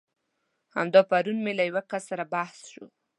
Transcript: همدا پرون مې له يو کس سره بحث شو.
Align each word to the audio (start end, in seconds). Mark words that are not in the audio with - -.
همدا 0.75 1.01
پرون 1.09 1.37
مې 1.43 1.51
له 1.57 1.63
يو 1.69 1.77
کس 1.91 2.03
سره 2.09 2.23
بحث 2.33 2.59
شو. 2.71 2.85